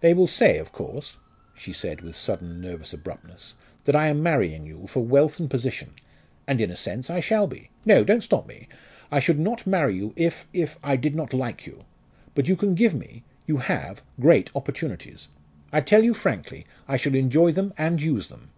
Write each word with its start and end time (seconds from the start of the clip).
"They 0.00 0.14
will 0.14 0.26
say, 0.26 0.56
of 0.56 0.72
course," 0.72 1.18
she 1.54 1.74
said 1.74 2.00
with 2.00 2.16
sudden 2.16 2.58
nervous 2.58 2.94
abruptness, 2.94 3.54
"that 3.84 3.94
I 3.94 4.06
am 4.06 4.22
marrying 4.22 4.64
you 4.64 4.86
for 4.86 5.04
wealth 5.04 5.38
and 5.38 5.50
position. 5.50 5.92
And 6.46 6.58
in 6.62 6.70
a 6.70 6.74
sense 6.74 7.10
I 7.10 7.20
shall 7.20 7.46
be. 7.46 7.68
No! 7.84 8.02
don't 8.02 8.22
stop 8.22 8.46
me! 8.48 8.66
I 9.10 9.20
should 9.20 9.38
not 9.38 9.66
marry 9.66 9.94
you 9.94 10.14
if 10.16 10.48
if 10.54 10.78
I 10.82 10.96
did 10.96 11.14
not 11.14 11.34
like 11.34 11.66
you. 11.66 11.84
But 12.34 12.48
you 12.48 12.56
can 12.56 12.74
give 12.74 12.94
me 12.94 13.24
you 13.46 13.58
have 13.58 14.00
great 14.18 14.48
opportunities. 14.56 15.28
I 15.70 15.82
tell 15.82 16.02
you 16.02 16.14
frankly, 16.14 16.64
I 16.88 16.96
shall 16.96 17.14
enjoy 17.14 17.52
them 17.52 17.74
and 17.76 18.00
use 18.00 18.28
them. 18.28 18.48